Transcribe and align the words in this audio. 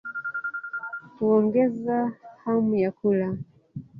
Huongeza 1.19 2.13
hamu 2.43 2.75
ya 2.75 2.91
kula. 2.91 3.37